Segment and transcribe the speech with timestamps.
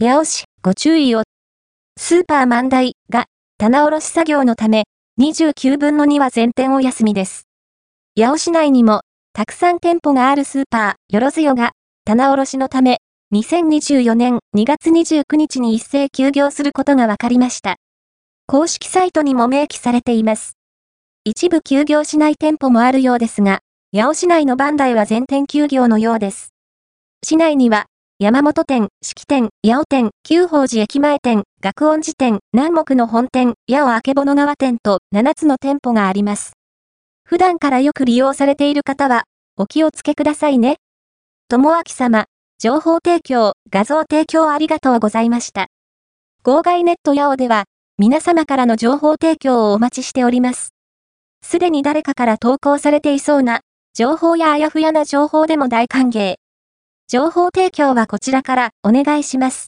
[0.00, 1.24] 八尾市、ご注意を。
[1.98, 3.24] スーパー万代が、
[3.58, 4.84] 棚卸し作業のため、
[5.20, 7.48] 29分の2は全店お休みです。
[8.16, 9.00] 八尾市内にも、
[9.32, 11.72] たくさん店舗があるスーパー、よろずよが、
[12.04, 12.98] 棚卸しのため、
[13.34, 17.74] 2024年2月29日に一斉休業することが分かりました。
[18.46, 20.52] 公式サイトにも明記されています。
[21.24, 23.62] 一部休業しない店舗もあるようですが、
[23.92, 26.50] 八尾市内のバンダイは全店休業のようです。
[27.24, 27.86] 市内には、
[28.20, 36.54] 山本店、四季店、八尾店、九宝寺駅前店、学音寺店、南木の本店、八尾明物川店と7つの店舗があります。
[37.22, 39.22] 普段からよく利用されている方は、
[39.56, 40.78] お気をつけくださいね。
[41.48, 42.24] ともあき様、
[42.58, 45.68] 情報提供、画像提供ありがとうございました。
[46.42, 47.66] 号外ネット八尾では、
[47.98, 50.70] 皆様からの情報提供をお待ちしております。
[51.44, 53.60] すでに誰かから投稿されていそうな、
[53.94, 56.34] 情報やあやふやな情報でも大歓迎。
[57.10, 59.66] 情報提供はこちらからお願いします。